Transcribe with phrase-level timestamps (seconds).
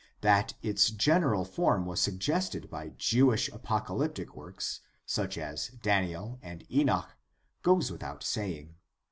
[0.21, 7.15] That its general form was suggested by Jewish apocalyptic works such as Daniel and Enoch
[7.61, 8.77] goes without saying.